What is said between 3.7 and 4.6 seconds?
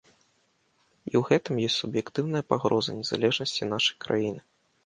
нашай краіны.